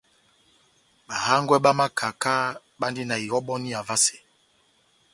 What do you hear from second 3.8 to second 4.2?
vasɛ.